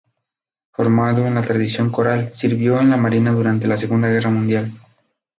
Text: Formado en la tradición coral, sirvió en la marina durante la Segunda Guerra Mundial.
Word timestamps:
Formado 0.71 1.27
en 1.27 1.35
la 1.35 1.43
tradición 1.43 1.91
coral, 1.91 2.31
sirvió 2.33 2.79
en 2.79 2.89
la 2.89 2.97
marina 2.97 3.31
durante 3.31 3.67
la 3.67 3.77
Segunda 3.77 4.09
Guerra 4.09 4.31
Mundial. 4.31 4.73